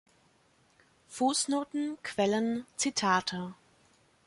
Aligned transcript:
Fußnoten, 1.09 1.99
Quellen, 2.01 2.65
Zitate 2.75 3.53